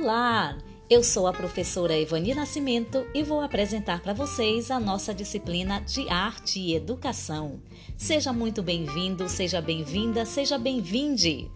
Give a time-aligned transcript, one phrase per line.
[0.00, 0.56] Olá!
[0.88, 6.08] Eu sou a professora Evani Nascimento e vou apresentar para vocês a nossa disciplina de
[6.08, 7.60] Arte e Educação.
[7.96, 11.50] Seja muito bem-vindo, seja bem-vinda, seja bem-vinde!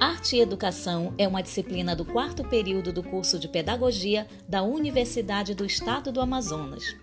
[0.00, 5.54] Arte e Educação é uma disciplina do quarto período do curso de Pedagogia da Universidade
[5.54, 6.96] do Estado do Amazonas.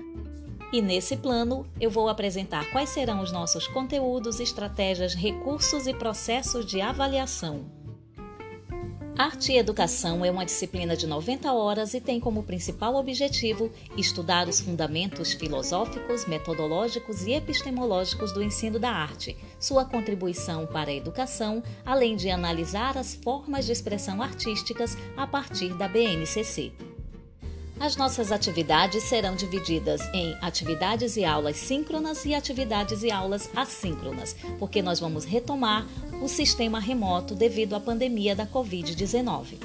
[0.73, 6.65] E nesse plano, eu vou apresentar quais serão os nossos conteúdos, estratégias, recursos e processos
[6.65, 7.74] de avaliação.
[9.17, 14.49] Arte e Educação é uma disciplina de 90 horas e tem como principal objetivo estudar
[14.49, 21.63] os fundamentos filosóficos, metodológicos e epistemológicos do ensino da arte, sua contribuição para a educação,
[21.85, 26.73] além de analisar as formas de expressão artísticas a partir da BNCC.
[27.77, 34.33] As nossas atividades serão divididas em atividades e aulas síncronas e atividades e aulas assíncronas,
[34.57, 35.85] porque nós vamos retomar
[36.21, 39.57] o sistema remoto devido à pandemia da Covid-19.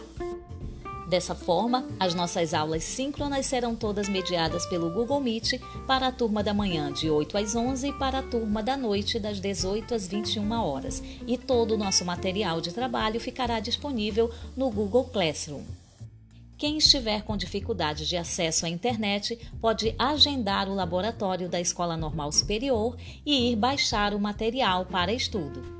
[1.08, 6.42] Dessa forma, as nossas aulas síncronas serão todas mediadas pelo Google Meet para a turma
[6.42, 10.06] da manhã de 8 às 11 e para a turma da noite das 18 às
[10.06, 11.03] 21 horas.
[11.27, 15.62] E todo o nosso material de trabalho ficará disponível no Google Classroom.
[16.61, 22.30] Quem estiver com dificuldade de acesso à internet pode agendar o laboratório da Escola Normal
[22.30, 25.80] Superior e ir baixar o material para estudo.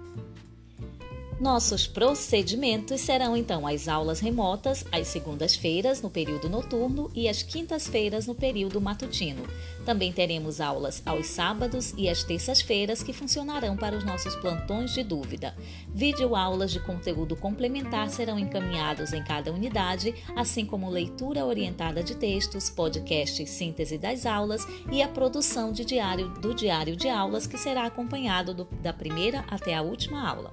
[1.41, 8.27] Nossos procedimentos serão então as aulas remotas às segundas-feiras no período noturno e às quintas-feiras
[8.27, 9.44] no período matutino.
[9.86, 15.02] Também teremos aulas aos sábados e às terças-feiras que funcionarão para os nossos plantões de
[15.02, 15.56] dúvida.
[15.94, 22.68] Videoaulas de conteúdo complementar serão encaminhados em cada unidade, assim como leitura orientada de textos,
[22.68, 27.86] podcast síntese das aulas e a produção de diário do diário de aulas que será
[27.86, 30.52] acompanhado do, da primeira até a última aula.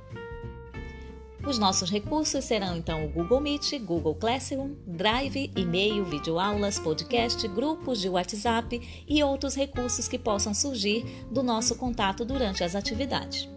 [1.48, 8.02] Os nossos recursos serão então o Google Meet, Google Classroom, Drive, e-mail, videoaulas, podcast, grupos
[8.02, 13.48] de WhatsApp e outros recursos que possam surgir do nosso contato durante as atividades.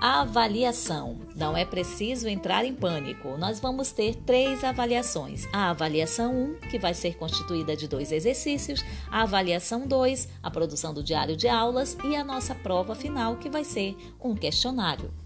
[0.00, 1.20] Avaliação.
[1.36, 3.38] Não é preciso entrar em pânico.
[3.38, 5.46] Nós vamos ter três avaliações.
[5.52, 10.92] A avaliação 1, que vai ser constituída de dois exercícios, a avaliação 2, a produção
[10.92, 15.21] do diário de aulas e a nossa prova final, que vai ser um questionário.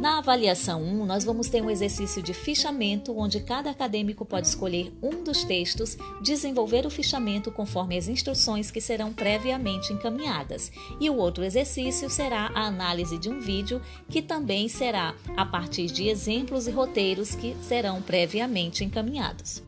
[0.00, 4.92] Na avaliação 1, nós vamos ter um exercício de fichamento, onde cada acadêmico pode escolher
[5.00, 10.70] um dos textos, desenvolver o fichamento conforme as instruções que serão previamente encaminhadas.
[11.00, 15.86] E o outro exercício será a análise de um vídeo, que também será a partir
[15.86, 19.62] de exemplos e roteiros que serão previamente encaminhados.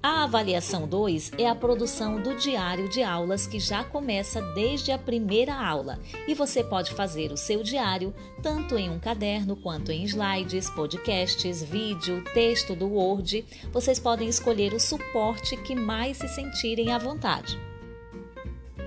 [0.00, 4.98] A avaliação 2 é a produção do diário de aulas que já começa desde a
[4.98, 5.98] primeira aula
[6.28, 11.64] e você pode fazer o seu diário tanto em um caderno quanto em slides, podcasts,
[11.64, 13.44] vídeo, texto do Word.
[13.72, 17.67] Vocês podem escolher o suporte que mais se sentirem à vontade.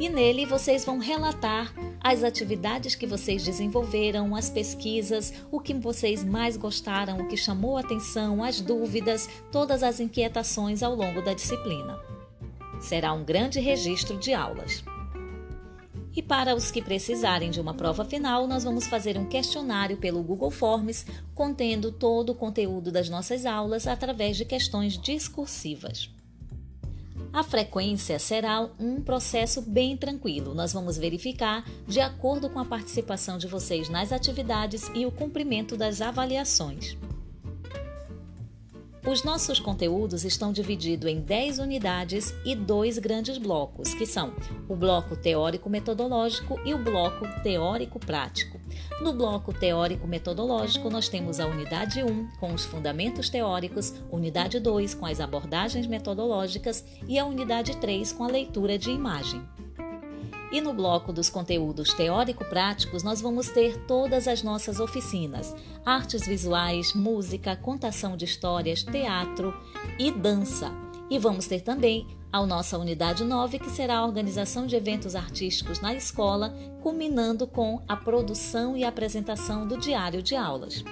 [0.01, 6.23] E nele vocês vão relatar as atividades que vocês desenvolveram, as pesquisas, o que vocês
[6.23, 11.99] mais gostaram, o que chamou atenção, as dúvidas, todas as inquietações ao longo da disciplina.
[12.79, 14.83] Será um grande registro de aulas.
[16.15, 20.23] E para os que precisarem de uma prova final, nós vamos fazer um questionário pelo
[20.23, 26.09] Google Forms contendo todo o conteúdo das nossas aulas através de questões discursivas.
[27.33, 30.53] A frequência será um processo bem tranquilo.
[30.53, 35.77] Nós vamos verificar de acordo com a participação de vocês nas atividades e o cumprimento
[35.77, 36.97] das avaliações.
[39.05, 44.31] Os nossos conteúdos estão divididos em 10 unidades e dois grandes blocos, que são
[44.69, 48.59] o bloco teórico-metodológico e o bloco teórico-prático.
[49.01, 55.07] No bloco teórico-metodológico, nós temos a unidade 1 com os fundamentos teóricos, unidade 2 com
[55.07, 59.41] as abordagens metodológicas e a unidade 3 com a leitura de imagem.
[60.51, 65.55] E no bloco dos conteúdos teórico-práticos, nós vamos ter todas as nossas oficinas:
[65.85, 69.53] artes visuais, música, contação de histórias, teatro
[69.97, 70.71] e dança.
[71.09, 75.81] E vamos ter também a nossa unidade 9, que será a organização de eventos artísticos
[75.81, 80.83] na escola, culminando com a produção e apresentação do diário de aulas.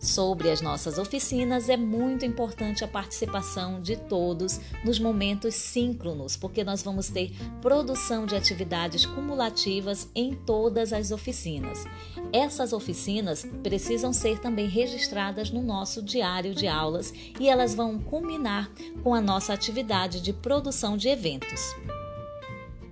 [0.00, 6.64] Sobre as nossas oficinas, é muito importante a participação de todos nos momentos síncronos, porque
[6.64, 11.84] nós vamos ter produção de atividades cumulativas em todas as oficinas.
[12.32, 18.70] Essas oficinas precisam ser também registradas no nosso diário de aulas e elas vão culminar
[19.02, 21.74] com a nossa atividade de produção de eventos.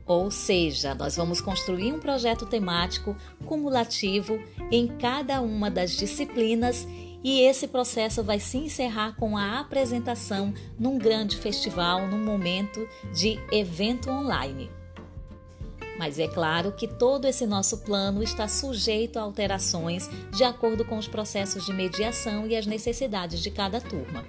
[0.08, 3.14] Ou seja, nós vamos construir um projeto temático
[3.44, 6.88] cumulativo em cada uma das disciplinas
[7.22, 13.38] e esse processo vai se encerrar com a apresentação num grande festival, num momento de
[13.52, 14.70] evento online.
[15.98, 20.96] Mas é claro que todo esse nosso plano está sujeito a alterações de acordo com
[20.96, 24.24] os processos de mediação e as necessidades de cada turma.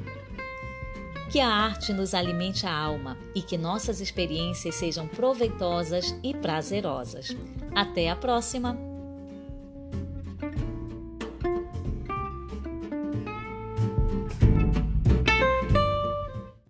[1.30, 7.36] Que a arte nos alimente a alma e que nossas experiências sejam proveitosas e prazerosas.
[7.76, 8.89] Até a próxima!